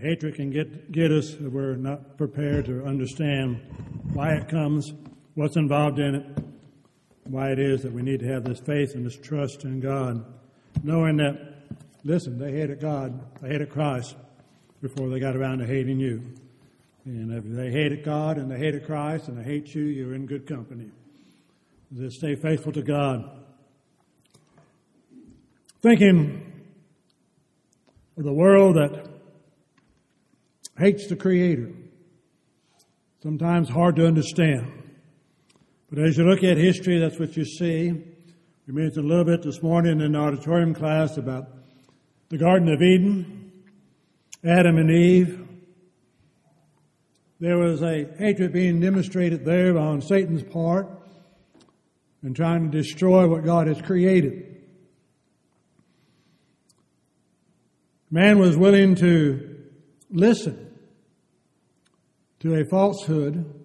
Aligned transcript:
Hatred 0.00 0.36
can 0.36 0.50
get, 0.50 0.92
get 0.92 1.10
us 1.10 1.32
if 1.32 1.52
we're 1.52 1.76
not 1.76 2.16
prepared 2.16 2.66
to 2.66 2.84
understand 2.84 3.60
why 4.12 4.34
it 4.34 4.48
comes, 4.48 4.92
what's 5.34 5.56
involved 5.56 5.98
in 5.98 6.14
it, 6.14 6.24
why 7.24 7.50
it 7.50 7.58
is 7.58 7.82
that 7.82 7.92
we 7.92 8.02
need 8.02 8.20
to 8.20 8.26
have 8.26 8.44
this 8.44 8.60
faith 8.60 8.94
and 8.94 9.04
this 9.04 9.16
trust 9.16 9.64
in 9.64 9.80
God, 9.80 10.24
knowing 10.82 11.16
that, 11.16 11.54
listen, 12.04 12.38
they 12.38 12.52
hated 12.52 12.80
God, 12.80 13.20
they 13.42 13.48
hated 13.48 13.70
Christ 13.70 14.16
before 14.80 15.08
they 15.08 15.18
got 15.18 15.36
around 15.36 15.58
to 15.58 15.66
hating 15.66 15.98
you. 15.98 16.22
And 17.04 17.32
if 17.32 17.44
they 17.44 17.70
hated 17.70 18.04
God 18.04 18.38
and 18.38 18.50
they 18.50 18.58
hated 18.58 18.86
Christ 18.86 19.28
and 19.28 19.38
they 19.38 19.44
hate 19.44 19.74
you, 19.74 19.82
you're 19.82 20.14
in 20.14 20.26
good 20.26 20.46
company. 20.46 20.90
Just 21.96 22.18
stay 22.18 22.34
faithful 22.34 22.72
to 22.72 22.82
God. 22.82 23.28
Thinking 25.80 26.52
of 28.16 28.24
the 28.24 28.32
world 28.32 28.76
that 28.76 29.17
hates 30.78 31.06
the 31.08 31.16
Creator. 31.16 31.72
Sometimes 33.22 33.68
hard 33.68 33.96
to 33.96 34.06
understand. 34.06 34.72
But 35.90 35.98
as 35.98 36.16
you 36.16 36.24
look 36.24 36.44
at 36.44 36.56
history, 36.56 36.98
that's 36.98 37.18
what 37.18 37.36
you 37.36 37.44
see. 37.44 37.90
We 38.66 38.74
mentioned 38.74 39.04
a 39.04 39.08
little 39.08 39.24
bit 39.24 39.42
this 39.42 39.62
morning 39.62 40.00
in 40.00 40.12
the 40.12 40.18
auditorium 40.18 40.74
class 40.74 41.16
about 41.16 41.48
the 42.28 42.38
Garden 42.38 42.68
of 42.68 42.82
Eden, 42.82 43.52
Adam 44.44 44.76
and 44.76 44.90
Eve, 44.90 45.48
there 47.40 47.56
was 47.56 47.82
a 47.82 48.04
hatred 48.18 48.52
being 48.52 48.80
demonstrated 48.80 49.44
there 49.44 49.78
on 49.78 50.00
Satan's 50.00 50.42
part 50.42 50.88
and 52.22 52.34
trying 52.34 52.68
to 52.68 52.76
destroy 52.76 53.28
what 53.28 53.44
God 53.44 53.68
has 53.68 53.80
created. 53.80 54.56
Man 58.10 58.40
was 58.40 58.56
willing 58.56 58.96
to 58.96 59.56
listen 60.10 60.67
to 62.40 62.54
a 62.54 62.64
falsehood 62.64 63.64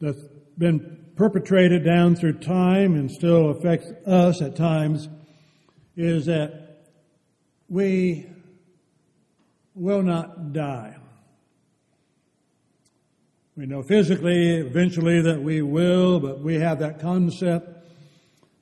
that's 0.00 0.22
been 0.58 1.04
perpetrated 1.16 1.84
down 1.84 2.14
through 2.14 2.34
time 2.34 2.94
and 2.94 3.10
still 3.10 3.50
affects 3.50 3.90
us 4.06 4.42
at 4.42 4.56
times 4.56 5.08
is 5.96 6.26
that 6.26 6.84
we 7.68 8.26
will 9.74 10.02
not 10.02 10.52
die. 10.52 10.96
We 13.56 13.66
know 13.66 13.82
physically, 13.82 14.56
eventually, 14.56 15.20
that 15.22 15.40
we 15.40 15.62
will, 15.62 16.18
but 16.18 16.40
we 16.40 16.54
have 16.54 16.80
that 16.80 17.00
concept 17.00 17.70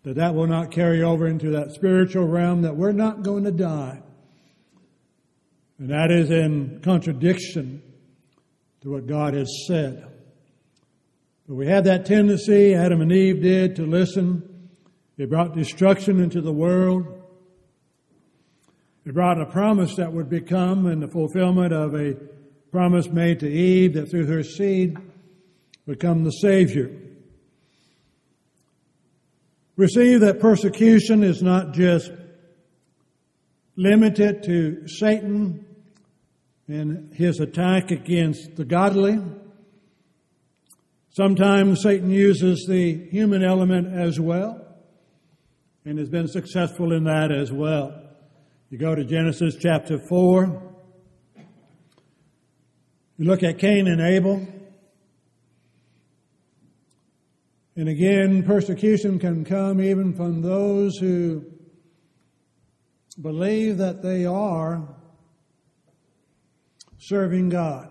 that 0.04 0.16
that 0.16 0.34
will 0.34 0.46
not 0.46 0.70
carry 0.70 1.02
over 1.02 1.26
into 1.26 1.50
that 1.50 1.72
spiritual 1.72 2.26
realm, 2.26 2.62
that 2.62 2.76
we're 2.76 2.92
not 2.92 3.22
going 3.22 3.44
to 3.44 3.52
die. 3.52 4.02
And 5.82 5.90
that 5.90 6.12
is 6.12 6.30
in 6.30 6.78
contradiction 6.84 7.82
to 8.82 8.90
what 8.92 9.08
God 9.08 9.34
has 9.34 9.64
said. 9.66 10.06
But 11.48 11.56
we 11.56 11.66
have 11.66 11.82
that 11.86 12.06
tendency, 12.06 12.72
Adam 12.72 13.00
and 13.00 13.10
Eve 13.10 13.42
did, 13.42 13.74
to 13.74 13.82
listen. 13.84 14.68
It 15.18 15.28
brought 15.28 15.56
destruction 15.56 16.20
into 16.20 16.40
the 16.40 16.52
world. 16.52 17.24
It 19.04 19.12
brought 19.12 19.40
a 19.40 19.46
promise 19.46 19.96
that 19.96 20.12
would 20.12 20.30
become 20.30 20.86
in 20.86 21.00
the 21.00 21.08
fulfillment 21.08 21.72
of 21.72 21.96
a 21.96 22.14
promise 22.70 23.08
made 23.08 23.40
to 23.40 23.50
Eve 23.50 23.94
that 23.94 24.08
through 24.08 24.26
her 24.26 24.44
seed 24.44 24.96
would 25.86 25.98
come 25.98 26.22
the 26.22 26.30
Savior. 26.30 26.96
Receive 29.74 30.20
that 30.20 30.38
persecution 30.38 31.24
is 31.24 31.42
not 31.42 31.72
just 31.72 32.12
limited 33.74 34.44
to 34.44 34.86
Satan 34.86 35.66
and 36.68 37.12
his 37.14 37.40
attack 37.40 37.90
against 37.90 38.56
the 38.56 38.64
godly. 38.64 39.20
Sometimes 41.10 41.82
Satan 41.82 42.10
uses 42.10 42.66
the 42.68 43.08
human 43.10 43.42
element 43.42 43.94
as 43.94 44.18
well 44.18 44.64
and 45.84 45.98
has 45.98 46.08
been 46.08 46.28
successful 46.28 46.92
in 46.92 47.04
that 47.04 47.30
as 47.32 47.52
well. 47.52 48.02
You 48.70 48.78
go 48.78 48.94
to 48.94 49.04
Genesis 49.04 49.56
chapter 49.60 49.98
4. 49.98 50.72
You 53.18 53.24
look 53.26 53.42
at 53.42 53.58
Cain 53.58 53.86
and 53.86 54.00
Abel. 54.00 54.46
And 57.76 57.88
again, 57.88 58.42
persecution 58.42 59.18
can 59.18 59.44
come 59.44 59.80
even 59.80 60.14
from 60.14 60.42
those 60.42 60.96
who 60.98 61.44
believe 63.20 63.78
that 63.78 64.02
they 64.02 64.24
are 64.24 64.88
serving 67.02 67.48
God. 67.48 67.88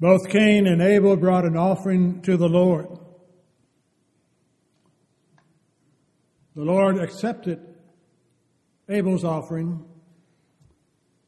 Both 0.00 0.30
Cain 0.30 0.66
and 0.66 0.80
Abel 0.80 1.16
brought 1.16 1.44
an 1.44 1.54
offering 1.54 2.22
to 2.22 2.38
the 2.38 2.48
Lord. 2.48 2.86
The 6.56 6.62
Lord 6.64 6.96
accepted 6.96 7.60
Abel's 8.88 9.22
offering, 9.22 9.84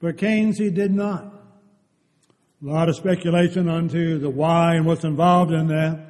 but 0.01 0.17
Cain's 0.17 0.57
he 0.57 0.71
did 0.71 0.93
not. 0.93 1.25
A 2.63 2.67
lot 2.67 2.89
of 2.89 2.97
speculation 2.97 3.69
onto 3.69 4.19
the 4.19 4.31
why 4.31 4.77
and 4.77 4.87
what's 4.87 5.05
involved 5.05 5.53
in 5.53 5.67
that. 5.69 6.07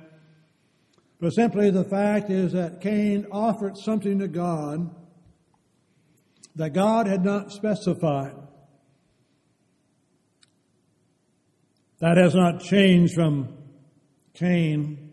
But 1.21 1.33
simply 1.33 1.71
the 1.71 1.85
fact 1.85 2.31
is 2.31 2.53
that 2.53 2.81
Cain 2.81 3.27
offered 3.33 3.77
something 3.77 4.21
to 4.21 4.29
God 4.29 4.95
that 6.55 6.73
God 6.73 7.09
had 7.09 7.25
not 7.25 7.53
specified. 7.53 8.40
That 12.01 12.17
has 12.17 12.35
not 12.35 12.61
changed 12.61 13.15
from 13.15 13.57
Cain 14.35 15.13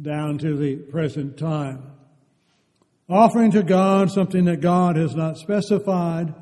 down 0.00 0.38
to 0.38 0.56
the 0.56 0.76
present 0.76 1.38
time 1.38 1.96
offering 3.08 3.52
to 3.52 3.62
God 3.62 4.10
something 4.10 4.44
that 4.46 4.60
God 4.60 4.96
has 4.96 5.14
not 5.14 5.38
specified, 5.38 6.34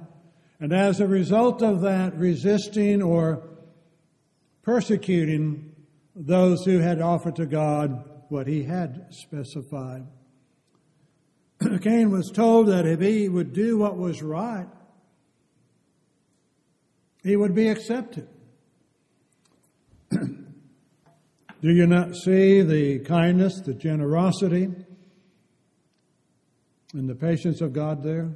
and 0.60 0.72
as 0.72 1.00
a 1.00 1.06
result 1.06 1.62
of 1.62 1.82
that, 1.82 2.16
resisting 2.16 3.02
or 3.02 3.42
persecuting 4.62 5.72
those 6.16 6.64
who 6.64 6.78
had 6.78 7.00
offered 7.00 7.36
to 7.36 7.46
God 7.46 8.08
what 8.28 8.46
he 8.46 8.62
had 8.62 9.08
specified. 9.10 10.06
Cain 11.82 12.10
was 12.10 12.30
told 12.30 12.68
that 12.68 12.86
if 12.86 13.00
he 13.00 13.28
would 13.28 13.52
do 13.52 13.78
what 13.78 13.96
was 13.96 14.22
right, 14.22 14.68
he 17.22 17.36
would 17.36 17.54
be 17.54 17.68
accepted. 17.68 18.28
do 21.62 21.72
you 21.72 21.86
not 21.86 22.14
see 22.14 22.62
the 22.62 23.00
kindness, 23.00 23.60
the 23.60 23.74
generosity, 23.74 24.68
and 26.92 27.08
the 27.08 27.14
patience 27.14 27.60
of 27.60 27.72
God 27.72 28.02
there? 28.02 28.30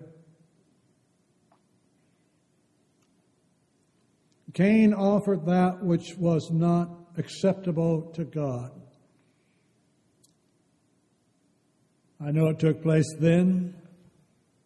Cain 4.54 4.92
offered 4.92 5.46
that 5.46 5.84
which 5.84 6.16
was 6.18 6.50
not 6.50 6.90
acceptable 7.16 8.10
to 8.14 8.24
God. 8.24 8.72
I 12.20 12.32
know 12.32 12.48
it 12.48 12.58
took 12.58 12.82
place 12.82 13.06
then, 13.20 13.74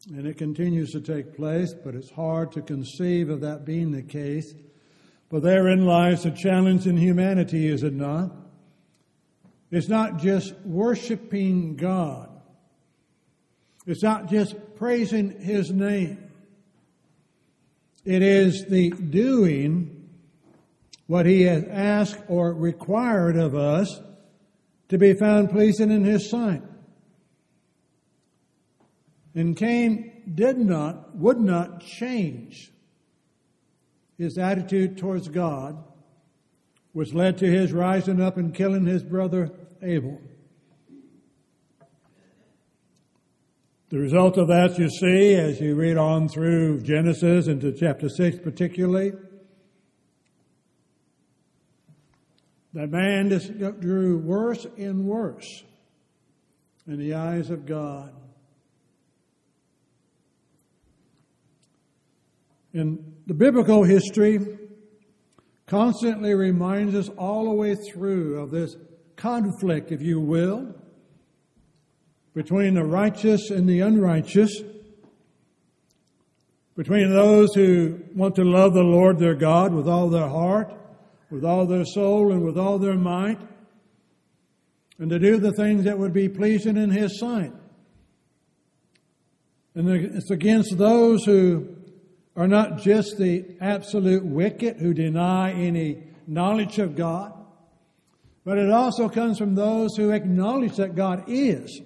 and 0.09 0.27
it 0.27 0.39
continues 0.39 0.93
to 0.93 1.01
take 1.01 1.37
place, 1.37 1.75
but 1.75 1.95
it's 1.95 2.11
hard 2.11 2.53
to 2.53 2.63
conceive 2.63 3.29
of 3.29 3.43
that 3.43 3.67
being 3.67 3.91
the 3.91 4.03
case. 4.03 4.55
But 5.33 5.45
therein 5.45 5.87
lies 5.87 6.25
the 6.25 6.31
challenge 6.31 6.87
in 6.87 6.99
humanity, 6.99 7.67
is 7.67 7.83
it 7.83 7.95
not? 7.95 8.33
It's 9.71 9.89
not 9.89 10.19
just 10.19 10.55
worshiping 10.61 11.77
God, 11.77 12.29
it's 13.87 14.03
not 14.03 14.29
just 14.29 14.55
praising 14.77 15.41
His 15.41 15.71
name. 15.71 16.19
It 18.05 18.21
is 18.21 18.67
the 18.67 18.91
doing 18.91 20.11
what 21.07 21.25
He 21.25 21.43
has 21.43 21.65
asked 21.65 22.21
or 22.29 22.53
required 22.53 23.37
of 23.37 23.55
us 23.55 24.03
to 24.91 24.99
be 24.99 25.15
found 25.15 25.49
pleasing 25.49 25.91
in 25.91 26.05
His 26.05 26.29
sight. 26.29 26.63
And 29.35 29.57
Cain 29.57 30.25
did 30.35 30.59
not, 30.59 31.17
would 31.17 31.41
not 31.41 31.81
change 31.81 32.73
his 34.19 34.39
attitude 34.39 34.99
towards 34.99 35.29
God, 35.29 35.83
which 36.93 37.13
led 37.13 37.39
to 37.39 37.47
his 37.47 37.73
rising 37.73 38.21
up 38.21 38.37
and 38.37 38.55
killing 38.55 38.87
his 38.87 39.03
brother 39.03 39.51
Abel. 39.83 40.21
The 43.89 43.99
result 43.99 44.39
of 44.39 44.49
that 44.49 44.79
you 44.79 44.89
see 44.89 45.35
as 45.35 45.61
you 45.61 45.75
read 45.75 45.99
on 45.99 46.29
through 46.29 46.81
Genesis 46.81 47.47
into 47.47 47.73
chapter 47.73 48.09
6 48.09 48.39
particularly. 48.39 49.13
That 52.73 52.91
man 52.91 53.29
just 53.29 53.53
grew 53.59 54.17
worse 54.17 54.67
and 54.79 55.05
worse 55.05 55.65
in 56.87 56.99
the 56.99 57.15
eyes 57.15 57.51
of 57.51 57.67
God. 57.67 58.15
And 62.75 63.17
the 63.27 63.35
biblical 63.35 63.85
history 63.85 64.39
constantly 65.67 66.35
reminds 66.35 66.95
us 66.95 67.09
all 67.11 67.45
the 67.45 67.55
way 67.55 67.75
through 67.75 68.41
of 68.41 68.51
this 68.51 68.77
conflict, 69.17 69.93
if 69.93 70.03
you 70.03 70.21
will, 70.21 70.75
between 72.35 72.75
the 72.75 72.85
righteous 72.85 73.51
and 73.51 73.69
the 73.69 73.81
unrighteous, 73.81 74.63
between 76.77 77.11
those 77.11 77.55
who 77.55 78.01
want 78.15 78.35
to 78.37 78.45
love 78.45 78.73
the 78.73 78.83
Lord 78.83 79.19
their 79.19 79.35
God 79.35 79.75
with 79.75 79.87
all 79.87 80.09
their 80.09 80.29
heart, 80.29 80.73
with 81.31 81.45
all 81.45 81.67
their 81.67 81.85
soul, 81.85 82.33
and 82.33 82.43
with 82.43 82.57
all 82.57 82.79
their 82.79 82.97
might, 82.97 83.41
and 84.99 85.11
to 85.11 85.19
do 85.19 85.39
the 85.39 85.53
things 85.53 85.85
that 85.85 85.99
would 85.99 86.13
be 86.13 86.29
pleasing 86.29 86.77
in 86.77 86.91
His 86.91 87.19
sight. 87.19 87.53
And 89.75 89.89
it's 89.89 90.31
against 90.31 90.77
those 90.79 91.25
who 91.25 91.77
are 92.35 92.49
not 92.49 92.79
just 92.79 93.19
the 93.19 93.45
absolute 93.61 94.25
wicked 94.25 94.79
who 94.79 94.95
deny 94.95 95.53
any 95.53 96.03
knowledge 96.27 96.79
of 96.79 96.97
God, 96.97 97.33
but 98.45 98.59
it 98.59 98.71
also 98.71 99.09
comes 99.09 99.39
from 99.39 99.55
those 99.55 99.97
who 99.97 100.11
acknowledge 100.11 100.77
that 100.77 100.95
God 100.95 101.25
is, 101.29 101.81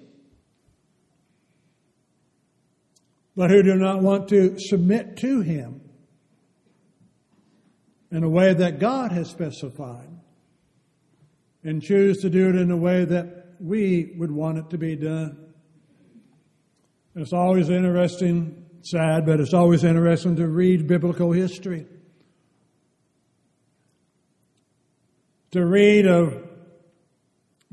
but 3.35 3.49
who 3.49 3.61
do 3.61 3.75
not 3.75 4.01
want 4.01 4.29
to 4.29 4.57
submit 4.57 5.17
to 5.17 5.41
Him 5.41 5.81
in 8.11 8.23
a 8.23 8.29
way 8.29 8.53
that 8.53 8.79
God 8.79 9.11
has 9.11 9.29
specified 9.29 10.09
and 11.63 11.81
choose 11.81 12.19
to 12.19 12.29
do 12.29 12.49
it 12.49 12.55
in 12.55 12.71
a 12.71 12.77
way 12.77 13.03
that 13.03 13.55
we 13.59 14.15
would 14.17 14.31
want 14.31 14.57
it 14.57 14.69
to 14.69 14.77
be 14.77 14.95
done. 14.95 15.37
It's 17.15 17.33
always 17.33 17.69
interesting 17.69 18.66
sad, 18.89 19.25
but 19.25 19.39
it's 19.39 19.53
always 19.53 19.83
interesting 19.83 20.35
to 20.37 20.47
read 20.47 20.87
biblical 20.87 21.31
history. 21.31 21.85
To 25.51 25.65
read 25.65 26.05
of 26.05 26.47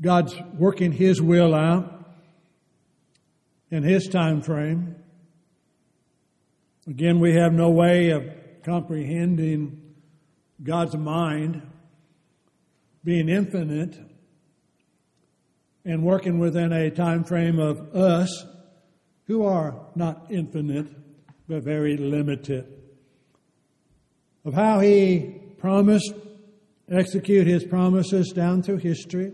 God's 0.01 0.35
working 0.53 0.91
His 0.91 1.21
will 1.21 1.53
out 1.53 1.91
in 3.71 3.83
His 3.83 4.07
time 4.07 4.41
frame. 4.41 4.95
Again, 6.87 7.19
we 7.19 7.33
have 7.35 7.53
no 7.53 7.69
way 7.69 8.09
of 8.09 8.23
comprehending 8.63 9.93
God's 10.61 10.95
mind 10.95 11.61
being 13.03 13.29
infinite 13.29 13.97
and 15.83 16.03
working 16.03 16.39
within 16.39 16.73
a 16.73 16.89
time 16.89 17.23
frame 17.23 17.59
of 17.59 17.95
us 17.95 18.45
who 19.27 19.45
are 19.45 19.75
not 19.95 20.27
infinite 20.29 20.87
but 21.47 21.63
very 21.63 21.97
limited. 21.97 22.65
Of 24.43 24.53
how 24.53 24.79
he 24.79 25.41
promised 25.57 26.13
execute 26.89 27.47
his 27.47 27.63
promises 27.63 28.31
down 28.31 28.61
through 28.61 28.77
history. 28.77 29.33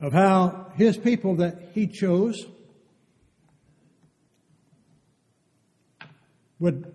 Of 0.00 0.12
how 0.12 0.72
his 0.76 0.96
people 0.96 1.36
that 1.36 1.70
he 1.72 1.86
chose 1.86 2.46
would 6.58 6.92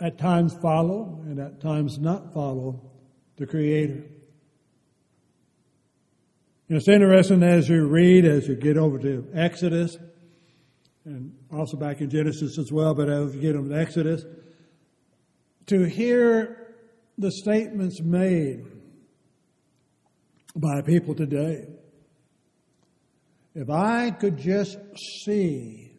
at 0.00 0.18
times 0.18 0.54
follow 0.60 1.22
and 1.24 1.38
at 1.38 1.60
times 1.60 1.98
not 1.98 2.32
follow 2.32 2.90
the 3.36 3.46
Creator. 3.46 4.04
And 6.68 6.78
it's 6.78 6.88
interesting 6.88 7.42
as 7.42 7.68
you 7.68 7.86
read, 7.86 8.24
as 8.24 8.48
you 8.48 8.56
get 8.56 8.76
over 8.76 8.98
to 8.98 9.28
Exodus, 9.34 9.96
and 11.06 11.32
also 11.52 11.76
back 11.76 12.00
in 12.00 12.10
Genesis 12.10 12.58
as 12.58 12.72
well, 12.72 12.92
but 12.92 13.08
you 13.08 13.40
get 13.40 13.54
into 13.54 13.74
Exodus, 13.74 14.24
to 15.66 15.84
hear 15.84 16.74
the 17.16 17.30
statements 17.30 18.00
made 18.02 18.66
by 20.56 20.82
people 20.82 21.14
today. 21.14 21.68
If 23.54 23.70
I 23.70 24.10
could 24.10 24.36
just 24.36 24.78
see 25.24 25.92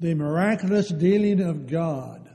the 0.00 0.14
miraculous 0.14 0.88
dealing 0.88 1.40
of 1.40 1.66
God 1.66 2.28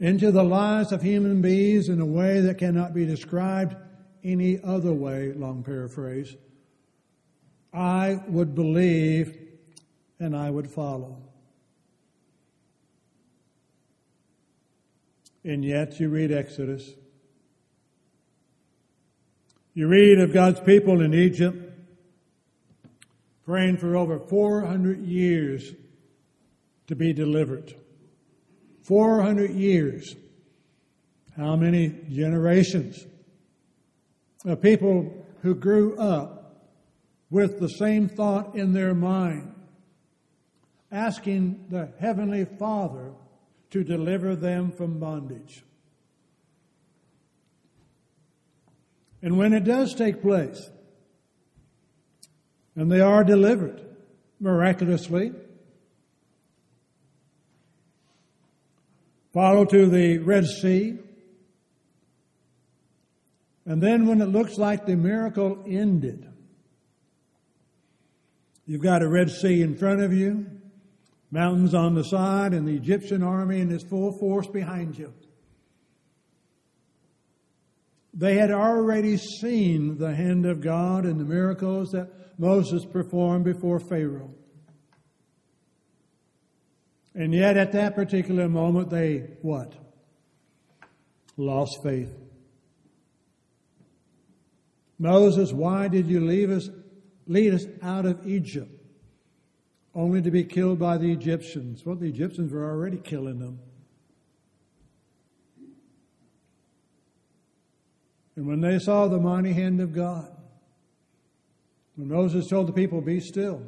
into 0.00 0.32
the 0.32 0.42
lives 0.42 0.90
of 0.90 1.02
human 1.02 1.40
beings 1.40 1.88
in 1.88 2.00
a 2.00 2.06
way 2.06 2.40
that 2.40 2.58
cannot 2.58 2.94
be 2.94 3.04
described 3.06 3.76
any 4.22 4.58
other 4.64 4.92
way, 4.92 5.32
long 5.34 5.62
paraphrase, 5.62 6.34
I 7.74 8.20
would 8.28 8.54
believe 8.54 9.36
and 10.20 10.36
I 10.36 10.50
would 10.50 10.70
follow. 10.70 11.16
And 15.44 15.64
yet 15.64 15.98
you 16.00 16.08
read 16.08 16.32
Exodus. 16.32 16.88
You 19.74 19.88
read 19.88 20.20
of 20.20 20.32
God's 20.32 20.60
people 20.60 21.00
in 21.00 21.12
Egypt 21.12 21.72
praying 23.44 23.76
for 23.76 23.96
over 23.96 24.18
400 24.18 25.04
years 25.04 25.72
to 26.86 26.94
be 26.94 27.12
delivered. 27.12 27.74
400 28.82 29.50
years. 29.50 30.14
How 31.36 31.56
many 31.56 31.88
generations? 32.08 33.04
of 34.44 34.60
people 34.60 35.26
who 35.42 35.54
grew 35.54 35.96
up 35.96 36.43
with 37.34 37.58
the 37.58 37.68
same 37.68 38.08
thought 38.08 38.54
in 38.54 38.72
their 38.72 38.94
mind, 38.94 39.52
asking 40.92 41.66
the 41.68 41.88
Heavenly 41.98 42.44
Father 42.44 43.10
to 43.70 43.82
deliver 43.82 44.36
them 44.36 44.70
from 44.70 45.00
bondage. 45.00 45.64
And 49.20 49.36
when 49.36 49.52
it 49.52 49.64
does 49.64 49.96
take 49.96 50.22
place, 50.22 50.70
and 52.76 52.88
they 52.90 53.00
are 53.00 53.24
delivered 53.24 53.84
miraculously, 54.38 55.32
follow 59.32 59.64
to 59.64 59.86
the 59.86 60.18
Red 60.18 60.46
Sea, 60.46 60.98
and 63.66 63.82
then 63.82 64.06
when 64.06 64.20
it 64.20 64.26
looks 64.26 64.56
like 64.56 64.86
the 64.86 64.94
miracle 64.94 65.64
ended, 65.66 66.30
you've 68.66 68.82
got 68.82 69.02
a 69.02 69.08
Red 69.08 69.30
Sea 69.30 69.62
in 69.62 69.76
front 69.76 70.00
of 70.00 70.12
you, 70.12 70.46
mountains 71.30 71.74
on 71.74 71.94
the 71.94 72.04
side, 72.04 72.52
and 72.54 72.66
the 72.66 72.74
Egyptian 72.74 73.22
army 73.22 73.60
in 73.60 73.70
its 73.70 73.84
full 73.84 74.12
force 74.18 74.46
behind 74.46 74.98
you. 74.98 75.12
They 78.12 78.36
had 78.36 78.52
already 78.52 79.16
seen 79.16 79.98
the 79.98 80.14
hand 80.14 80.46
of 80.46 80.60
God 80.60 81.04
and 81.04 81.18
the 81.18 81.24
miracles 81.24 81.90
that 81.90 82.38
Moses 82.38 82.84
performed 82.84 83.44
before 83.44 83.80
Pharaoh. 83.80 84.32
And 87.14 87.32
yet 87.32 87.56
at 87.56 87.72
that 87.72 87.94
particular 87.94 88.48
moment, 88.48 88.90
they 88.90 89.18
what? 89.42 89.72
Lost 91.36 91.78
faith. 91.82 92.12
Moses, 94.98 95.52
why 95.52 95.88
did 95.88 96.06
you 96.06 96.20
leave 96.20 96.50
us, 96.50 96.68
lead 97.26 97.54
us 97.54 97.66
out 97.82 98.06
of 98.06 98.26
Egypt 98.26 98.70
only 99.94 100.20
to 100.22 100.30
be 100.30 100.44
killed 100.44 100.78
by 100.78 100.98
the 100.98 101.10
Egyptians? 101.12 101.84
Well, 101.84 101.96
the 101.96 102.08
Egyptians 102.08 102.52
were 102.52 102.64
already 102.64 102.98
killing 102.98 103.38
them. 103.38 103.58
And 108.36 108.46
when 108.46 108.60
they 108.60 108.78
saw 108.78 109.06
the 109.06 109.18
mighty 109.18 109.52
hand 109.52 109.80
of 109.80 109.92
God, 109.92 110.30
when 111.96 112.08
Moses 112.08 112.48
told 112.48 112.66
the 112.66 112.72
people, 112.72 113.00
Be 113.00 113.20
still 113.20 113.62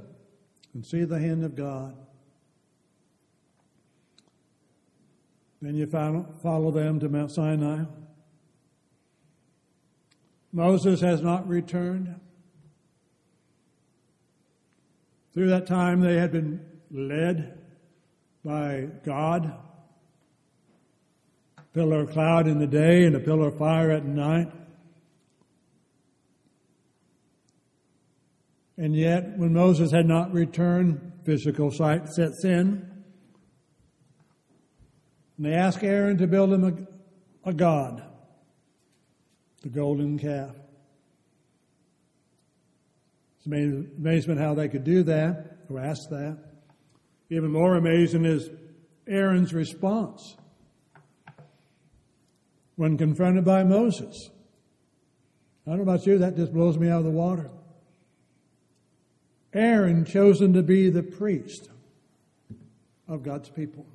and 0.74 0.84
see 0.84 1.04
the 1.04 1.20
hand 1.20 1.44
of 1.44 1.54
God, 1.54 1.96
then 5.62 5.74
you 5.74 5.86
follow 5.86 6.70
them 6.70 7.00
to 7.00 7.08
Mount 7.08 7.30
Sinai. 7.30 7.84
Moses 10.52 11.00
has 11.00 11.22
not 11.22 11.48
returned. 11.48 12.20
Through 15.36 15.50
that 15.50 15.66
time, 15.66 16.00
they 16.00 16.16
had 16.16 16.32
been 16.32 16.64
led 16.90 17.58
by 18.42 18.88
God. 19.04 19.52
Pillar 21.74 22.04
of 22.04 22.10
cloud 22.12 22.48
in 22.48 22.58
the 22.58 22.66
day 22.66 23.04
and 23.04 23.14
a 23.14 23.20
pillar 23.20 23.48
of 23.48 23.58
fire 23.58 23.90
at 23.90 24.06
night. 24.06 24.50
And 28.78 28.96
yet, 28.96 29.36
when 29.36 29.52
Moses 29.52 29.92
had 29.92 30.06
not 30.06 30.32
returned, 30.32 31.12
physical 31.26 31.70
sight 31.70 32.08
sets 32.08 32.42
in. 32.42 33.04
And 35.36 35.44
they 35.44 35.52
ask 35.52 35.84
Aaron 35.84 36.16
to 36.16 36.26
build 36.26 36.50
him 36.50 36.64
a, 37.44 37.50
a 37.50 37.52
god 37.52 38.02
the 39.60 39.68
golden 39.68 40.18
calf. 40.18 40.56
It's 43.46 43.98
amazement 43.98 44.40
how 44.40 44.54
they 44.54 44.68
could 44.68 44.84
do 44.84 45.02
that 45.04 45.58
or 45.68 45.78
ask 45.78 46.08
that. 46.10 46.38
Even 47.30 47.50
more 47.50 47.76
amazing 47.76 48.24
is 48.24 48.50
Aaron's 49.06 49.52
response 49.52 50.36
when 52.76 52.98
confronted 52.98 53.44
by 53.44 53.64
Moses. 53.64 54.30
I 55.66 55.70
don't 55.70 55.78
know 55.78 55.82
about 55.82 56.06
you, 56.06 56.18
that 56.18 56.36
just 56.36 56.52
blows 56.52 56.78
me 56.78 56.88
out 56.88 56.98
of 56.98 57.04
the 57.04 57.10
water. 57.10 57.50
Aaron 59.52 60.04
chosen 60.04 60.52
to 60.52 60.62
be 60.62 60.90
the 60.90 61.02
priest 61.02 61.70
of 63.08 63.22
God's 63.22 63.48
people. 63.48 63.86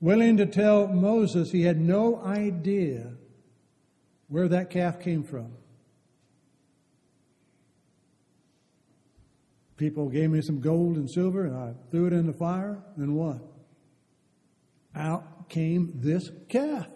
Willing 0.00 0.36
to 0.36 0.46
tell 0.46 0.88
Moses 0.88 1.50
he 1.50 1.62
had 1.62 1.80
no 1.80 2.22
idea 2.22 3.12
where 4.28 4.48
that 4.48 4.70
calf 4.70 5.00
came 5.00 5.22
from. 5.22 5.52
People 9.80 10.10
gave 10.10 10.28
me 10.28 10.42
some 10.42 10.60
gold 10.60 10.96
and 10.96 11.10
silver, 11.10 11.46
and 11.46 11.56
I 11.56 11.72
threw 11.90 12.06
it 12.06 12.12
in 12.12 12.26
the 12.26 12.34
fire, 12.34 12.82
and 12.98 13.16
what? 13.16 13.38
Out 14.94 15.48
came 15.48 15.90
this 15.94 16.30
calf. 16.50 16.86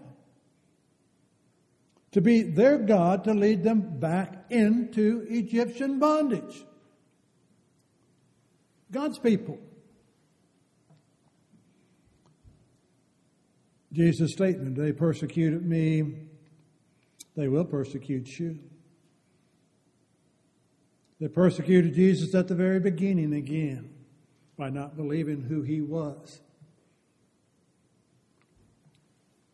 To 2.12 2.20
be 2.20 2.42
their 2.42 2.76
God 2.76 3.24
to 3.24 3.32
lead 3.32 3.64
them 3.64 3.98
back 3.98 4.44
into 4.50 5.26
Egyptian 5.30 5.98
bondage. 5.98 6.62
God's 8.92 9.18
people. 9.18 9.58
Jesus' 13.94 14.32
statement, 14.32 14.76
they 14.76 14.92
persecuted 14.92 15.64
me, 15.64 16.16
they 17.34 17.48
will 17.48 17.64
persecute 17.64 18.38
you. 18.38 18.58
They 21.21 21.28
persecuted 21.28 21.94
Jesus 21.94 22.35
at 22.35 22.49
the 22.49 22.54
very 22.54 22.80
beginning 22.80 23.33
again 23.35 23.90
by 24.56 24.71
not 24.71 24.97
believing 24.97 25.42
who 25.42 25.62
he 25.62 25.80
was 25.80 26.40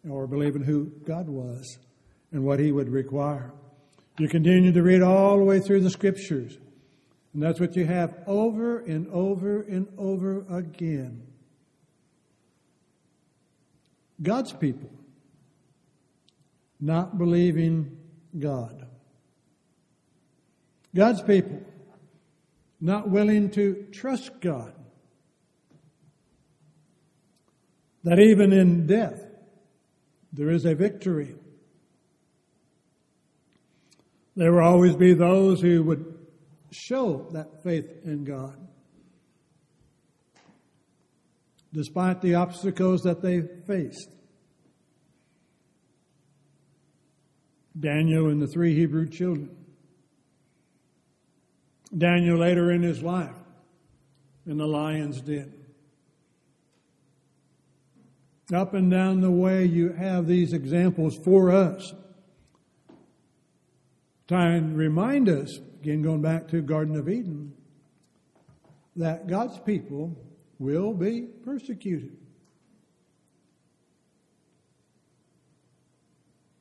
or 0.09 0.27
believing 0.27 0.63
who 0.63 0.87
God 1.05 1.29
was 1.29 1.79
and 2.33 2.45
what 2.45 2.59
he 2.59 2.73
would 2.73 2.89
require. 2.89 3.53
You 4.19 4.29
continue 4.29 4.73
to 4.73 4.83
read 4.83 5.03
all 5.03 5.39
the 5.39 5.45
way 5.45 5.61
through 5.61 5.81
the 5.81 5.91
scriptures, 5.91 6.59
and 7.33 7.43
that's 7.43 7.61
what 7.61 7.77
you 7.77 7.87
have 7.87 8.15
over 8.27 8.81
and 8.81 9.07
over 9.09 9.63
and 9.63 9.87
over 9.99 10.45
again. 10.51 11.23
God's 14.23 14.53
people 14.53 14.91
not 16.81 17.19
believing 17.19 17.97
God. 18.39 18.87
God's 20.95 21.23
people 21.23 21.63
not 22.81 23.09
willing 23.09 23.51
to 23.51 23.87
trust 23.93 24.41
God. 24.41 24.73
That 28.05 28.19
even 28.19 28.53
in 28.53 28.87
death, 28.87 29.21
there 30.33 30.51
is 30.51 30.65
a 30.65 30.75
victory. 30.75 31.35
There 34.37 34.53
will 34.53 34.65
always 34.65 34.97
be 34.97 35.13
those 35.13 35.61
who 35.61 35.83
would 35.85 36.19
show 36.71 37.29
that 37.33 37.63
faith 37.63 37.91
in 38.05 38.25
God. 38.25 38.57
Despite 41.73 42.23
the 42.23 42.37
obstacles 42.37 43.03
that 43.03 43.23
they 43.23 43.43
faced. 43.67 44.09
Daniel 47.79 48.29
and 48.29 48.41
the 48.41 48.47
three 48.47 48.75
Hebrew 48.75 49.09
children. 49.09 49.60
Daniel 51.97 52.39
later 52.39 52.71
in 52.71 52.83
his 52.83 53.03
life 53.03 53.35
in 54.47 54.59
the 54.59 54.67
lion's 54.67 55.21
den. 55.21 55.53
Up 58.53 58.75
and 58.75 58.91
down 58.91 59.21
the 59.21 59.31
way, 59.31 59.65
you 59.65 59.93
have 59.93 60.27
these 60.27 60.53
examples 60.53 61.17
for 61.17 61.51
us. 61.51 61.95
Trying 64.27 64.71
to 64.71 64.77
remind 64.77 65.29
us, 65.29 65.59
again 65.81 66.03
going 66.03 66.23
back 66.23 66.49
to 66.49 66.61
Garden 66.61 66.97
of 66.97 67.09
Eden, 67.09 67.53
that 68.97 69.29
God's 69.29 69.59
people 69.61 70.17
will 70.59 70.93
be 70.93 71.23
persecuted. 71.45 72.17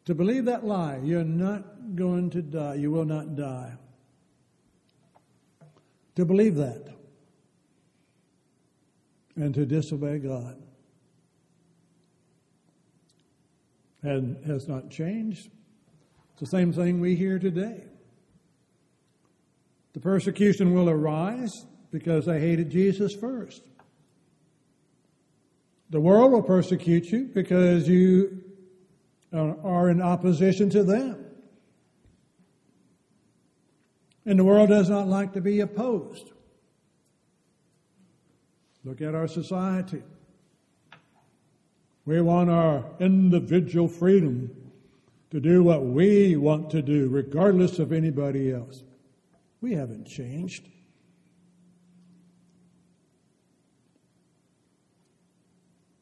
To 0.05 0.15
believe 0.15 0.45
that 0.45 0.65
lie, 0.65 0.99
you're 1.03 1.23
not 1.23 1.95
going 1.95 2.29
to 2.31 2.41
die, 2.41 2.75
you 2.75 2.91
will 2.91 3.05
not 3.05 3.35
die. 3.35 3.73
To 6.19 6.25
believe 6.25 6.55
that 6.55 6.85
and 9.37 9.53
to 9.53 9.65
disobey 9.65 10.19
God. 10.19 10.61
and 14.01 14.35
has 14.45 14.67
not 14.67 14.89
changed. 14.89 15.49
It's 16.31 16.41
the 16.41 16.45
same 16.45 16.73
thing 16.73 16.99
we 16.99 17.15
hear 17.15 17.39
today. 17.39 17.85
The 19.93 20.01
persecution 20.01 20.73
will 20.73 20.89
arise 20.89 21.65
because 21.89 22.25
they 22.25 22.41
hated 22.41 22.69
Jesus 22.69 23.15
first. 23.15 23.61
The 25.89 26.01
world 26.01 26.33
will 26.33 26.43
persecute 26.43 27.05
you 27.05 27.29
because 27.33 27.87
you 27.87 28.43
are 29.31 29.89
in 29.89 30.01
opposition 30.01 30.69
to 30.71 30.83
them. 30.83 31.28
And 34.29 34.37
the 34.37 34.43
world 34.43 34.69
does 34.69 34.91
not 34.91 35.07
like 35.07 35.33
to 35.33 35.41
be 35.41 35.59
opposed. 35.61 36.33
Look 38.85 39.01
at 39.01 39.15
our 39.15 39.27
society. 39.27 40.03
We 42.05 42.21
want 42.21 42.51
our 42.51 42.85
individual 42.99 43.87
freedom 43.87 44.51
to 45.31 45.39
do 45.39 45.63
what 45.63 45.83
we 45.83 46.35
want 46.35 46.69
to 46.69 46.83
do, 46.83 47.09
regardless 47.09 47.79
of 47.79 47.91
anybody 47.91 48.51
else. 48.51 48.83
We 49.61 49.73
haven't 49.73 50.05
changed. 50.05 50.69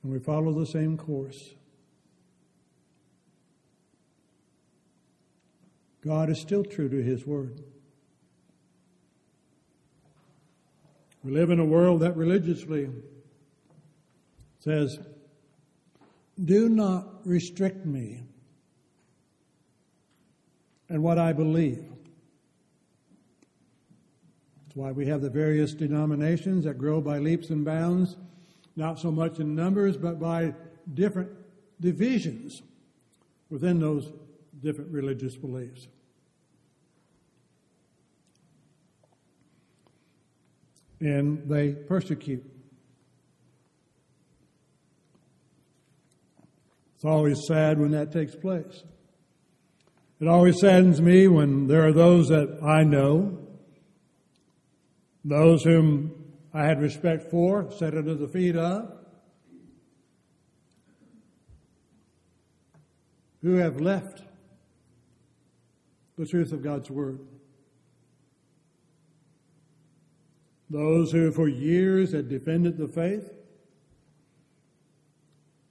And 0.04 0.12
we 0.12 0.20
follow 0.20 0.52
the 0.52 0.66
same 0.66 0.98
course. 0.98 1.54
God 6.06 6.30
is 6.30 6.42
still 6.42 6.66
true 6.66 6.90
to 6.90 7.02
His 7.02 7.26
Word. 7.26 7.64
We 11.28 11.34
live 11.34 11.50
in 11.50 11.60
a 11.60 11.66
world 11.66 12.00
that 12.04 12.16
religiously 12.16 12.90
says, 14.60 14.98
do 16.42 16.70
not 16.70 17.28
restrict 17.28 17.86
me 17.86 18.24
and 20.88 21.04
what 21.04 21.20
I 21.20 21.34
believe. 21.34 21.84
That's 24.64 24.76
why 24.78 24.94
we 24.94 25.06
have 25.08 25.20
the 25.20 25.30
various 25.30 25.74
denominations 25.74 26.64
that 26.64 26.78
grow 26.78 27.02
by 27.02 27.18
leaps 27.18 27.50
and 27.50 27.66
bounds, 27.66 28.16
not 28.78 28.98
so 28.98 29.12
much 29.12 29.40
in 29.40 29.54
numbers, 29.54 29.98
but 29.98 30.22
by 30.22 30.54
different 30.94 31.32
divisions 31.82 32.62
within 33.50 33.82
those 33.82 34.14
different 34.62 34.94
religious 34.94 35.36
beliefs. 35.36 35.90
And 41.00 41.48
they 41.48 41.74
persecute 41.74 42.44
It's 46.98 47.06
always 47.06 47.46
sad 47.46 47.80
when 47.80 47.92
that 47.92 48.12
takes 48.12 48.36
place. 48.36 48.84
It 50.20 50.28
always 50.28 50.60
saddens 50.60 51.00
me 51.00 51.28
when 51.28 51.68
there 51.68 51.86
are 51.86 51.94
those 51.94 52.30
that 52.30 52.58
I 52.64 52.84
know, 52.84 53.38
those 55.24 55.64
whom 55.64 56.12
I 56.52 56.64
had 56.64 56.82
respect 56.82 57.30
for, 57.30 57.70
set 57.70 57.96
under 57.96 58.16
the 58.16 58.28
feet 58.28 58.56
of, 58.56 58.98
who 63.44 63.58
have 63.58 63.80
left 63.80 64.24
the 66.18 66.26
truth 66.26 66.52
of 66.52 66.64
God's 66.64 66.90
Word. 66.90 67.20
Those 70.70 71.12
who 71.12 71.32
for 71.32 71.48
years 71.48 72.12
had 72.12 72.30
defended 72.30 72.78
the 72.78 72.88
faith, 72.88 73.32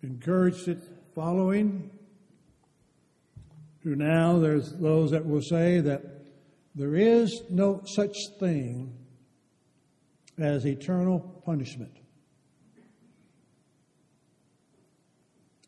encouraged 0.03 0.69
its 0.69 0.87
following, 1.15 1.91
who 3.83 3.95
now 3.95 4.39
there's 4.39 4.73
those 4.73 5.11
that 5.11 5.27
will 5.27 5.43
say 5.43 5.81
that 5.81 6.03
there 6.75 6.95
is 6.95 7.43
no 7.51 7.83
such 7.85 8.17
thing 8.39 8.93
as 10.39 10.67
eternal 10.67 11.21
punishment. 11.45 11.97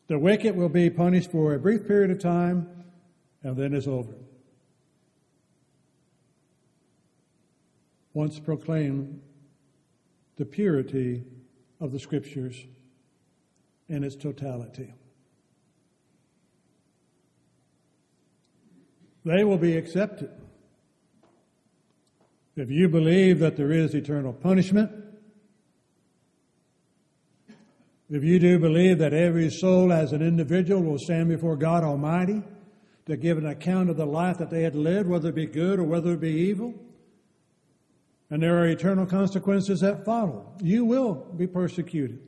The 0.07 0.17
wicked 0.17 0.55
will 0.55 0.69
be 0.69 0.89
punished 0.89 1.31
for 1.31 1.53
a 1.53 1.59
brief 1.59 1.87
period 1.87 2.11
of 2.11 2.19
time 2.19 2.67
and 3.43 3.55
then 3.55 3.73
it's 3.73 3.87
over. 3.87 4.13
Once 8.13 8.39
proclaimed 8.39 9.21
the 10.37 10.45
purity 10.45 11.23
of 11.79 11.91
the 11.91 11.99
Scriptures 11.99 12.65
in 13.87 14.03
its 14.03 14.15
totality. 14.15 14.93
They 19.25 19.43
will 19.43 19.57
be 19.57 19.77
accepted. 19.77 20.31
If 22.55 22.69
you 22.69 22.89
believe 22.89 23.39
that 23.39 23.57
there 23.57 23.71
is 23.71 23.93
eternal 23.93 24.33
punishment, 24.33 24.91
if 28.09 28.23
you 28.23 28.39
do 28.39 28.57
believe 28.57 28.97
that 28.99 29.13
every 29.13 29.49
soul 29.51 29.93
as 29.93 30.13
an 30.13 30.21
individual 30.21 30.81
will 30.81 30.97
stand 30.97 31.29
before 31.29 31.55
God 31.55 31.83
Almighty 31.83 32.41
to 33.05 33.17
give 33.17 33.37
an 33.37 33.45
account 33.45 33.89
of 33.89 33.97
the 33.97 34.05
life 34.05 34.37
that 34.39 34.49
they 34.49 34.63
had 34.63 34.75
lived, 34.75 35.07
whether 35.07 35.29
it 35.29 35.35
be 35.35 35.45
good 35.45 35.79
or 35.79 35.83
whether 35.83 36.13
it 36.13 36.19
be 36.19 36.31
evil, 36.31 36.73
and 38.29 38.43
there 38.43 38.57
are 38.59 38.67
eternal 38.67 39.05
consequences 39.05 39.79
that 39.81 40.05
follow, 40.05 40.53
you 40.61 40.85
will 40.85 41.15
be 41.35 41.47
persecuted. 41.47 42.21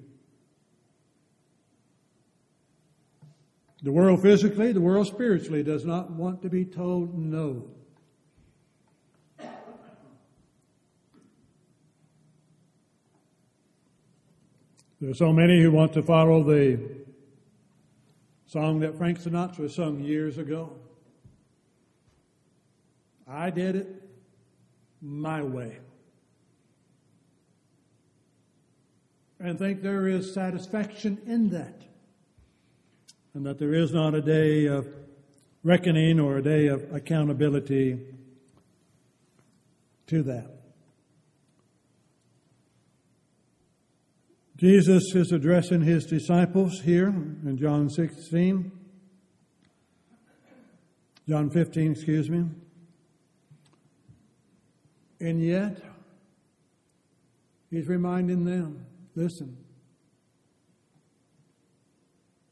The 3.83 3.91
world 3.91 4.21
physically, 4.21 4.71
the 4.71 4.81
world 4.81 5.07
spiritually 5.07 5.63
does 5.63 5.85
not 5.85 6.11
want 6.11 6.41
to 6.43 6.49
be 6.49 6.65
told 6.65 7.17
no. 7.17 7.67
There 14.99 15.09
are 15.09 15.15
so 15.15 15.33
many 15.33 15.59
who 15.59 15.71
want 15.71 15.93
to 15.93 16.03
follow 16.03 16.43
the 16.43 16.79
song 18.45 18.81
that 18.81 18.95
Frank 18.95 19.19
Sinatra 19.19 19.67
sung 19.71 19.99
years 19.99 20.37
ago. 20.37 20.77
I 23.27 23.49
did 23.49 23.75
it 23.77 24.09
my 25.01 25.41
way. 25.41 25.79
And 29.43 29.57
think 29.57 29.81
there 29.81 30.07
is 30.07 30.35
satisfaction 30.35 31.19
in 31.25 31.49
that. 31.49 31.81
And 33.33 33.43
that 33.47 33.57
there 33.57 33.73
is 33.73 33.91
not 33.91 34.13
a 34.13 34.21
day 34.21 34.67
of 34.67 34.87
reckoning 35.63 36.19
or 36.19 36.37
a 36.37 36.43
day 36.43 36.67
of 36.67 36.93
accountability 36.93 37.99
to 40.07 40.21
that. 40.23 40.47
Jesus 44.57 45.15
is 45.15 45.31
addressing 45.31 45.81
his 45.81 46.05
disciples 46.05 46.81
here 46.81 47.07
in 47.07 47.57
John 47.59 47.89
16, 47.89 48.71
John 51.27 51.49
15, 51.49 51.93
excuse 51.93 52.29
me. 52.29 52.45
And 55.19 55.43
yet, 55.43 55.81
he's 57.71 57.87
reminding 57.87 58.45
them 58.45 58.85
listen, 59.15 59.57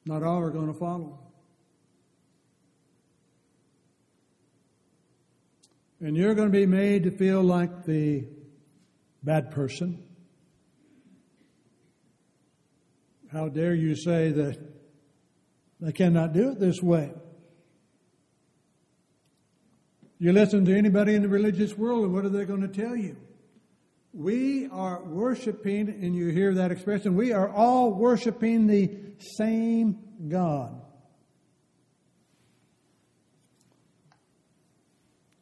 not 0.06 0.24
all 0.24 0.40
are 0.40 0.52
going 0.52 0.68
to 0.68 0.80
follow. 0.80 1.20
And 6.02 6.16
you're 6.16 6.34
going 6.34 6.52
to 6.52 6.58
be 6.58 6.66
made 6.66 7.04
to 7.04 7.12
feel 7.12 7.44
like 7.44 7.86
the 7.86 8.26
bad 9.22 9.52
person 9.52 10.04
How 13.32 13.48
dare 13.48 13.76
you 13.76 13.96
say 13.96 14.32
that 14.32 14.58
they 15.80 15.92
cannot 15.92 16.34
do 16.34 16.50
it 16.52 16.60
this 16.60 16.82
way? 16.82 17.12
You 20.18 20.34
listen 20.34 20.66
to 20.66 20.76
anybody 20.76 21.14
in 21.14 21.22
the 21.22 21.30
religious 21.30 21.78
world, 21.78 22.06
and 22.06 22.14
what 22.14 22.26
are 22.26 22.30
they 22.30 22.44
going 22.44 22.62
to 22.62 22.68
tell 22.68 22.96
you? 22.96 23.16
We 24.14 24.68
are 24.68 25.04
worshiping, 25.04 25.90
and 25.90 26.16
you 26.16 26.30
hear 26.30 26.56
that 26.56 26.72
expression, 26.72 27.16
we 27.16 27.32
are 27.32 27.50
all 27.50 27.92
worshiping 27.94 28.68
the 28.68 28.92
same 29.38 30.00
God. 30.28 30.82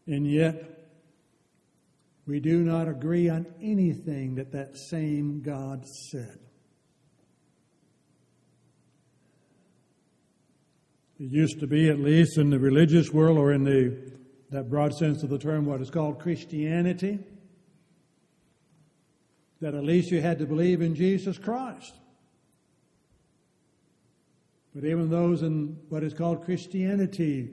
And 0.06 0.30
yet, 0.30 0.90
we 2.26 2.40
do 2.40 2.62
not 2.62 2.88
agree 2.88 3.30
on 3.30 3.46
anything 3.62 4.36
that 4.36 4.52
that 4.52 4.78
same 4.78 5.42
God 5.42 5.86
said. 6.12 6.40
It 11.20 11.32
used 11.32 11.60
to 11.62 11.68
be, 11.68 11.90
at 11.90 12.00
least 12.00 12.38
in 12.38 12.50
the 12.50 12.60
religious 12.60 13.12
world 13.12 13.38
or 13.38 13.52
in 13.54 13.64
the 13.64 14.18
that 14.50 14.70
broad 14.70 14.94
sense 14.94 15.24
of 15.24 15.30
the 15.30 15.38
term, 15.38 15.66
what 15.66 15.82
is 15.82 15.90
called 15.90 16.20
Christianity, 16.20 17.20
that 19.62 19.74
at 19.74 19.84
least 19.84 20.12
you 20.12 20.22
had 20.22 20.40
to 20.40 20.46
believe 20.46 20.82
in 20.82 20.96
Jesus 20.96 21.38
Christ. 21.38 21.94
But 24.76 24.86
even 24.86 25.10
those 25.10 25.42
in 25.42 25.78
what 25.90 26.04
is 26.04 26.14
called 26.14 26.46
Christianity 26.46 27.50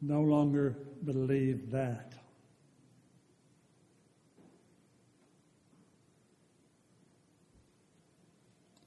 no 0.00 0.22
longer 0.22 0.78
believe 1.04 1.70
that. 1.72 2.14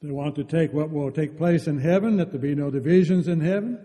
They 0.02 0.10
want 0.10 0.36
to 0.38 0.44
take 0.44 0.74
what 0.74 0.90
will 0.90 1.12
take 1.12 1.38
place 1.38 1.68
in 1.68 1.78
heaven, 1.78 2.18
that 2.18 2.32
there 2.32 2.40
be 2.40 2.56
no 2.56 2.72
divisions 2.72 3.28
in 3.28 3.40
heaven, 3.40 3.80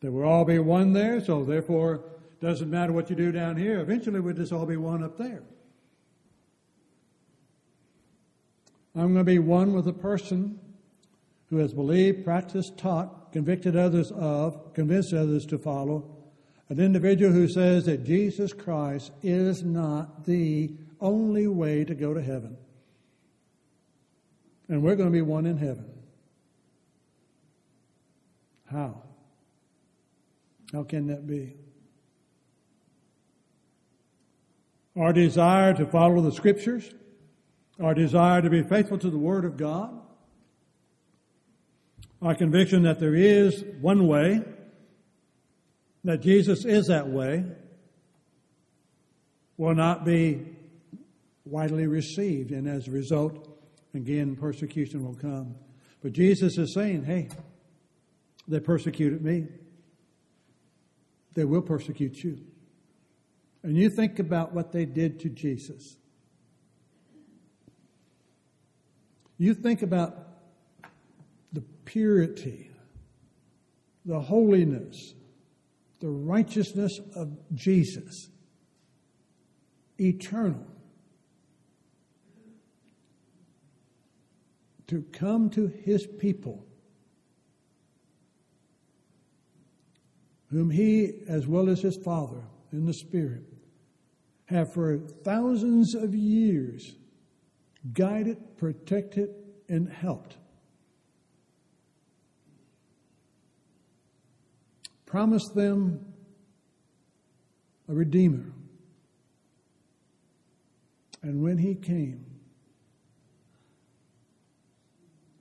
that 0.00 0.12
we'll 0.12 0.28
all 0.28 0.44
be 0.44 0.58
one 0.58 0.92
there, 0.92 1.24
so 1.24 1.42
therefore 1.42 1.94
it 1.94 2.40
doesn't 2.42 2.68
matter 2.68 2.92
what 2.92 3.08
you 3.08 3.16
do 3.16 3.32
down 3.32 3.56
here. 3.56 3.80
Eventually 3.80 4.20
we'll 4.20 4.34
just 4.34 4.52
all 4.52 4.66
be 4.66 4.76
one 4.76 5.02
up 5.02 5.16
there. 5.16 5.42
I'm 8.94 9.12
going 9.12 9.16
to 9.16 9.24
be 9.24 9.38
one 9.38 9.72
with 9.72 9.86
a 9.86 9.92
person 9.92 10.58
who 11.48 11.58
has 11.58 11.72
believed, 11.72 12.24
practiced, 12.24 12.76
taught, 12.76 13.32
convicted 13.32 13.76
others 13.76 14.10
of, 14.12 14.74
convinced 14.74 15.12
others 15.12 15.46
to 15.46 15.58
follow, 15.58 16.16
an 16.68 16.80
individual 16.80 17.32
who 17.32 17.48
says 17.48 17.86
that 17.86 18.04
Jesus 18.04 18.52
Christ 18.52 19.12
is 19.22 19.62
not 19.62 20.24
the 20.24 20.72
only 21.00 21.46
way 21.46 21.84
to 21.84 21.94
go 21.94 22.14
to 22.14 22.22
heaven 22.22 22.56
and 24.70 24.84
we're 24.84 24.94
going 24.94 25.08
to 25.08 25.12
be 25.12 25.20
one 25.20 25.46
in 25.46 25.58
heaven. 25.58 25.84
How? 28.70 29.02
How 30.72 30.84
can 30.84 31.08
that 31.08 31.26
be? 31.26 31.56
Our 34.96 35.12
desire 35.12 35.74
to 35.74 35.86
follow 35.86 36.20
the 36.20 36.30
Scriptures, 36.30 36.88
our 37.80 37.94
desire 37.94 38.42
to 38.42 38.50
be 38.50 38.62
faithful 38.62 38.98
to 38.98 39.10
the 39.10 39.18
Word 39.18 39.44
of 39.44 39.56
God, 39.56 39.98
our 42.20 42.34
conviction 42.34 42.82
that 42.82 43.00
there 43.00 43.14
is 43.14 43.64
one 43.80 44.06
way, 44.06 44.42
that 46.04 46.20
Jesus 46.20 46.64
is 46.64 46.86
that 46.86 47.08
way, 47.08 47.44
will 49.56 49.74
not 49.74 50.04
be 50.04 50.46
widely 51.44 51.86
received, 51.86 52.50
and 52.50 52.68
as 52.68 52.88
a 52.88 52.90
result, 52.90 53.50
Again, 53.94 54.36
persecution 54.36 55.04
will 55.04 55.14
come. 55.14 55.56
But 56.02 56.12
Jesus 56.12 56.58
is 56.58 56.72
saying, 56.74 57.04
hey, 57.04 57.28
they 58.46 58.60
persecuted 58.60 59.22
me. 59.22 59.46
They 61.34 61.44
will 61.44 61.62
persecute 61.62 62.22
you. 62.22 62.38
And 63.62 63.76
you 63.76 63.90
think 63.90 64.18
about 64.18 64.54
what 64.54 64.72
they 64.72 64.84
did 64.84 65.20
to 65.20 65.28
Jesus. 65.28 65.96
You 69.40 69.54
think 69.54 69.80
about 69.80 70.18
the 71.50 71.62
purity, 71.86 72.70
the 74.04 74.20
holiness, 74.20 75.14
the 75.98 76.10
righteousness 76.10 77.00
of 77.16 77.38
Jesus, 77.54 78.28
eternal. 79.98 80.66
to 84.88 85.04
come 85.12 85.48
to 85.50 85.68
his 85.68 86.04
people, 86.18 86.66
whom 90.50 90.68
he, 90.68 91.12
as 91.28 91.46
well 91.46 91.68
as 91.68 91.80
his 91.80 91.96
Father 91.96 92.42
in 92.72 92.86
the 92.86 92.92
Spirit, 92.92 93.44
have 94.46 94.72
for 94.72 94.98
thousands 94.98 95.94
of 95.94 96.12
years 96.12 96.96
guided, 97.92 98.56
protected, 98.56 99.30
and 99.68 99.88
helped. 99.88 100.36
Promised 105.06 105.54
them 105.54 106.04
a 107.88 107.92
Redeemer. 107.94 108.52
And 111.22 111.42
when 111.42 111.58
he 111.58 111.74
came, 111.74 112.24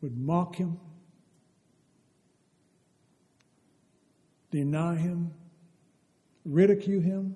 would 0.01 0.17
mock 0.17 0.55
him, 0.55 0.79
deny 4.51 4.95
him, 4.95 5.33
ridicule 6.45 7.01
him. 7.01 7.35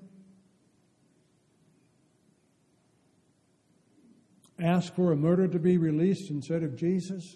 Ask 4.63 4.95
for 4.95 5.11
a 5.11 5.15
murderer 5.15 5.49
to 5.49 5.59
be 5.59 5.77
released 5.77 6.31
instead 6.31 6.63
of 6.63 6.77
Jesus, 6.77 7.35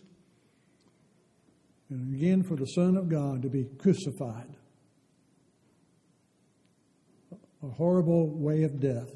and 1.89 2.15
again 2.15 2.41
for 2.41 2.55
the 2.55 2.65
Son 2.65 2.95
of 2.95 3.09
God 3.09 3.41
to 3.41 3.49
be 3.49 3.65
crucified. 3.77 4.55
A 7.63 7.67
horrible 7.67 8.29
way 8.29 8.63
of 8.63 8.79
death. 8.79 9.11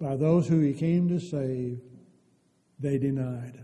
By 0.00 0.16
those 0.16 0.46
who 0.46 0.60
he 0.60 0.72
came 0.72 1.08
to 1.08 1.18
save, 1.18 1.80
they 2.78 2.98
denied. 2.98 3.60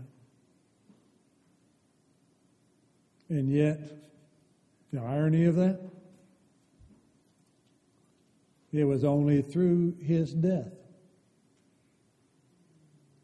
And 3.29 3.49
yet, 3.49 3.79
the 4.91 4.99
irony 4.99 5.45
of 5.45 5.55
that, 5.55 5.79
it 8.73 8.83
was 8.83 9.05
only 9.05 9.41
through 9.41 9.95
his 10.01 10.33
death 10.33 10.80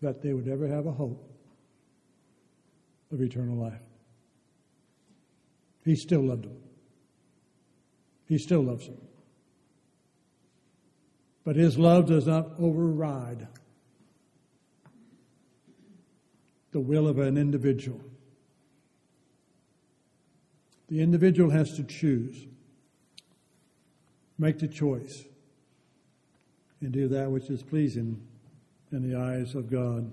that 0.02 0.22
they 0.22 0.34
would 0.34 0.48
ever 0.48 0.68
have 0.68 0.86
a 0.86 0.92
hope 0.92 1.24
of 3.12 3.22
eternal 3.22 3.56
life. 3.56 3.82
He 5.84 5.96
still 5.96 6.22
loved 6.22 6.44
them. 6.44 6.58
He 8.28 8.38
still 8.38 8.62
loves 8.62 8.86
them. 8.86 8.98
But 11.44 11.56
his 11.56 11.78
love 11.78 12.08
does 12.08 12.28
not 12.28 12.52
override 12.60 13.48
the 16.72 16.82
will 16.82 17.08
of 17.08 17.20
an 17.20 17.38
individual. 17.38 18.02
The 20.90 21.02
individual 21.02 21.50
has 21.52 21.74
to 21.78 21.84
choose, 21.84 22.46
make 24.38 24.60
the 24.60 24.68
choice, 24.68 25.24
and 26.82 26.92
do 26.92 27.08
that 27.08 27.32
which 27.32 27.50
is 27.50 27.64
pleasing 27.64 28.22
in 28.91 29.10
the 29.10 29.17
eyes 29.17 29.56
of 29.56 29.69
God. 29.69 30.12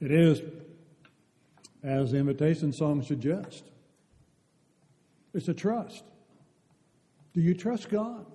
It 0.00 0.10
is, 0.10 0.42
as 1.82 2.12
the 2.12 2.18
invitation 2.18 2.72
song 2.72 3.02
suggests, 3.02 3.62
it's 5.32 5.48
a 5.48 5.54
trust. 5.54 6.04
Do 7.34 7.40
you 7.40 7.54
trust 7.54 7.88
God? 7.88 8.26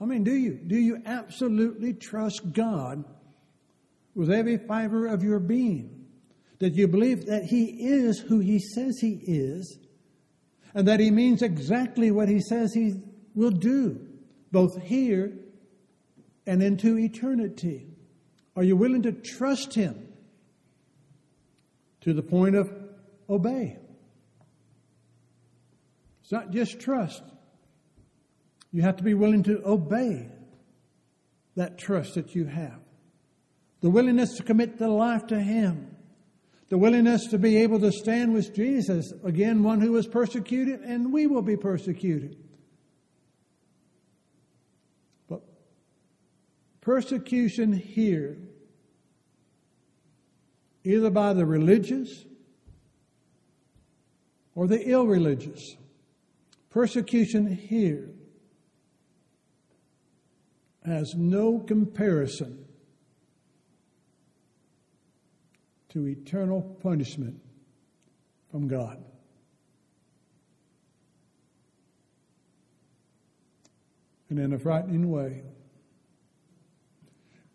I 0.00 0.04
mean, 0.04 0.24
do 0.24 0.32
you? 0.32 0.54
Do 0.54 0.76
you 0.76 1.02
absolutely 1.04 1.94
trust 1.94 2.52
God 2.52 3.04
with 4.14 4.30
every 4.30 4.56
fiber 4.56 5.06
of 5.06 5.22
your 5.22 5.38
being? 5.38 6.06
That 6.58 6.74
you 6.74 6.88
believe 6.88 7.26
that 7.26 7.44
He 7.44 7.64
is 7.64 8.18
who 8.18 8.38
He 8.38 8.58
says 8.58 8.98
He 9.00 9.20
is, 9.24 9.78
and 10.74 10.86
that 10.88 11.00
He 11.00 11.10
means 11.10 11.42
exactly 11.42 12.10
what 12.10 12.28
He 12.28 12.40
says 12.40 12.72
He 12.72 13.02
will 13.34 13.50
do, 13.50 14.06
both 14.52 14.80
here 14.82 15.32
and 16.50 16.64
into 16.64 16.98
eternity? 16.98 17.86
Are 18.56 18.64
you 18.64 18.74
willing 18.74 19.02
to 19.02 19.12
trust 19.12 19.72
Him 19.72 20.08
to 22.00 22.12
the 22.12 22.24
point 22.24 22.56
of 22.56 22.68
obey? 23.28 23.78
It's 26.22 26.32
not 26.32 26.50
just 26.50 26.80
trust. 26.80 27.22
You 28.72 28.82
have 28.82 28.96
to 28.96 29.04
be 29.04 29.14
willing 29.14 29.44
to 29.44 29.62
obey 29.64 30.28
that 31.54 31.78
trust 31.78 32.16
that 32.16 32.34
you 32.34 32.46
have. 32.46 32.80
The 33.80 33.90
willingness 33.90 34.36
to 34.38 34.42
commit 34.42 34.76
the 34.76 34.88
life 34.88 35.28
to 35.28 35.40
Him. 35.40 35.94
The 36.68 36.78
willingness 36.78 37.28
to 37.28 37.38
be 37.38 37.58
able 37.58 37.78
to 37.78 37.92
stand 37.92 38.34
with 38.34 38.52
Jesus, 38.56 39.12
again, 39.22 39.62
one 39.62 39.80
who 39.80 39.92
was 39.92 40.08
persecuted, 40.08 40.80
and 40.80 41.12
we 41.12 41.28
will 41.28 41.42
be 41.42 41.56
persecuted. 41.56 42.36
Persecution 46.90 47.72
here, 47.72 48.36
either 50.82 51.08
by 51.08 51.32
the 51.32 51.46
religious 51.46 52.24
or 54.56 54.66
the 54.66 54.88
ill 54.88 55.06
religious, 55.06 55.76
persecution 56.68 57.46
here 57.46 58.10
has 60.84 61.14
no 61.14 61.60
comparison 61.60 62.64
to 65.90 66.08
eternal 66.08 66.76
punishment 66.82 67.40
from 68.50 68.66
God. 68.66 69.00
And 74.28 74.40
in 74.40 74.52
a 74.52 74.58
frightening 74.58 75.08
way, 75.08 75.44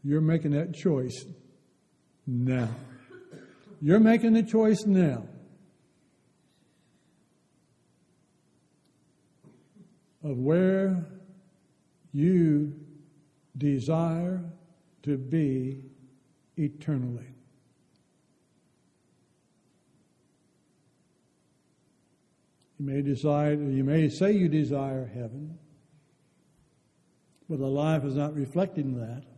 you're 0.05 0.21
making 0.21 0.51
that 0.51 0.71
choice 0.71 1.25
now. 2.27 2.69
You're 3.81 3.99
making 3.99 4.33
the 4.33 4.43
choice 4.43 4.85
now. 4.85 5.23
Of 10.23 10.37
where 10.37 11.05
you 12.13 12.73
desire 13.57 14.43
to 15.03 15.17
be 15.17 15.81
eternally. 16.55 17.27
You 22.77 22.85
may 22.85 23.01
desire, 23.01 23.53
you 23.53 23.83
may 23.83 24.09
say 24.09 24.33
you 24.33 24.49
desire 24.49 25.07
heaven, 25.07 25.57
but 27.49 27.57
the 27.57 27.67
life 27.67 28.03
is 28.03 28.15
not 28.15 28.35
reflecting 28.35 28.99
that. 28.99 29.34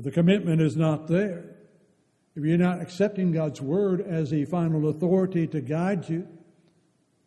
If 0.00 0.04
the 0.04 0.10
commitment 0.12 0.62
is 0.62 0.78
not 0.78 1.08
there, 1.08 1.44
if 2.34 2.42
you're 2.42 2.56
not 2.56 2.80
accepting 2.80 3.32
God's 3.32 3.60
word 3.60 4.00
as 4.00 4.30
the 4.30 4.46
final 4.46 4.88
authority 4.88 5.46
to 5.48 5.60
guide 5.60 6.08
you, 6.08 6.26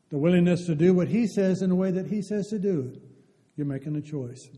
the 0.10 0.18
willingness 0.18 0.66
to 0.66 0.74
do 0.74 0.92
what 0.92 1.08
He 1.08 1.28
says 1.28 1.62
in 1.62 1.70
the 1.70 1.76
way 1.76 1.92
that 1.92 2.08
He 2.08 2.24
says 2.24 2.48
to 2.48 2.58
do 2.58 2.92
it, 2.92 3.00
you're 3.56 3.68
making 3.68 3.96
a 3.96 4.02
choice. 4.02 4.50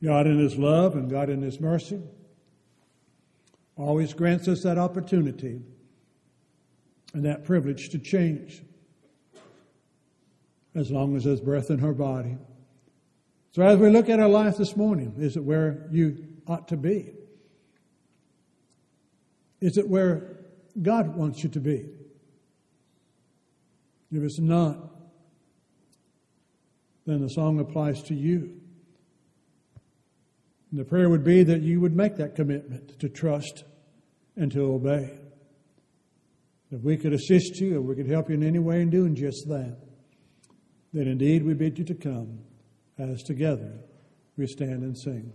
God, 0.00 0.28
in 0.28 0.38
His 0.38 0.56
love 0.56 0.94
and 0.94 1.10
God, 1.10 1.28
in 1.28 1.42
His 1.42 1.58
mercy, 1.58 2.00
always 3.74 4.14
grants 4.14 4.46
us 4.46 4.62
that 4.62 4.78
opportunity 4.78 5.60
and 7.14 7.24
that 7.24 7.42
privilege 7.42 7.88
to 7.88 7.98
change 7.98 8.62
as 10.76 10.88
long 10.88 11.16
as 11.16 11.24
there's 11.24 11.40
breath 11.40 11.68
in 11.68 11.80
her 11.80 11.92
body. 11.92 12.36
So, 13.56 13.62
as 13.62 13.78
we 13.78 13.88
look 13.88 14.10
at 14.10 14.20
our 14.20 14.28
life 14.28 14.58
this 14.58 14.76
morning, 14.76 15.14
is 15.16 15.38
it 15.38 15.42
where 15.42 15.88
you 15.90 16.26
ought 16.46 16.68
to 16.68 16.76
be? 16.76 17.14
Is 19.62 19.78
it 19.78 19.88
where 19.88 20.36
God 20.82 21.16
wants 21.16 21.42
you 21.42 21.48
to 21.48 21.60
be? 21.60 21.88
If 24.12 24.22
it's 24.22 24.38
not, 24.38 24.76
then 27.06 27.22
the 27.22 27.30
song 27.30 27.58
applies 27.58 28.02
to 28.02 28.14
you. 28.14 28.60
And 30.70 30.78
the 30.78 30.84
prayer 30.84 31.08
would 31.08 31.24
be 31.24 31.42
that 31.42 31.62
you 31.62 31.80
would 31.80 31.96
make 31.96 32.16
that 32.16 32.34
commitment 32.34 33.00
to 33.00 33.08
trust 33.08 33.64
and 34.36 34.52
to 34.52 34.70
obey. 34.70 35.18
If 36.70 36.82
we 36.82 36.98
could 36.98 37.14
assist 37.14 37.58
you, 37.58 37.80
if 37.80 37.86
we 37.86 37.94
could 37.94 38.10
help 38.10 38.28
you 38.28 38.34
in 38.34 38.42
any 38.42 38.58
way 38.58 38.82
in 38.82 38.90
doing 38.90 39.14
just 39.14 39.48
that, 39.48 39.78
then 40.92 41.08
indeed 41.08 41.42
we 41.42 41.54
bid 41.54 41.78
you 41.78 41.86
to 41.86 41.94
come 41.94 42.40
as 42.98 43.22
together 43.22 43.72
we 44.36 44.46
stand 44.46 44.82
and 44.82 44.96
sing. 44.96 45.32